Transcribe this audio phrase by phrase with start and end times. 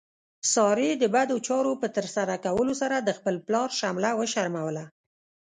[0.53, 4.83] سارې د بدو چارو په ترسره کولو سره د خپل پلار شمله وشرموله.